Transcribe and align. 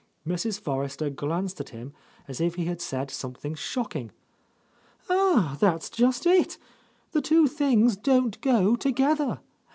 Mrs. 0.27 0.59
Forrester 0.59 1.11
glanced 1.11 1.61
at 1.61 1.69
him 1.69 1.93
as 2.27 2.41
if 2.41 2.55
he 2.55 2.65
had 2.65 2.81
said 2.81 3.11
something 3.11 3.53
shocking. 3.53 4.11
"Ah, 5.11 5.55
that's 5.59 5.91
just 5.91 6.25
it! 6.25 6.57
The 7.11 7.21
two 7.21 7.45
things 7.45 7.97
don't 7.97 8.41
go 8.41 8.75
together. 8.75 9.41